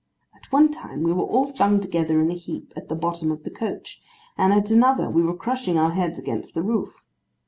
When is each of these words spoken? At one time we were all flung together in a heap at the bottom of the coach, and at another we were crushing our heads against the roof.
At 0.35 0.51
one 0.51 0.71
time 0.71 1.03
we 1.03 1.13
were 1.13 1.25
all 1.25 1.45
flung 1.53 1.79
together 1.79 2.19
in 2.19 2.31
a 2.31 2.33
heap 2.33 2.73
at 2.75 2.89
the 2.89 2.95
bottom 2.95 3.31
of 3.31 3.43
the 3.43 3.51
coach, 3.51 4.01
and 4.35 4.51
at 4.51 4.71
another 4.71 5.11
we 5.11 5.21
were 5.21 5.37
crushing 5.37 5.77
our 5.77 5.91
heads 5.91 6.17
against 6.17 6.55
the 6.55 6.63
roof. 6.63 7.03